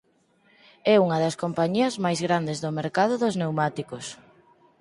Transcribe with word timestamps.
É 0.93 0.95
unha 1.05 1.17
das 1.23 1.39
compañías 1.43 1.93
máis 2.05 2.19
grandes 2.27 2.57
do 2.63 2.71
mercado 2.79 3.13
dos 3.23 3.35
pneumáticos. 3.39 4.05